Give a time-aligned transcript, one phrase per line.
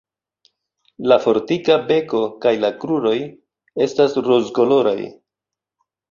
[1.11, 3.13] La fortika beko kaj la kruroj
[3.87, 4.97] estas rozkoloraj.